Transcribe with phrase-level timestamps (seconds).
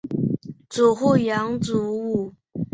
[0.67, 2.33] 祖父杨祖武。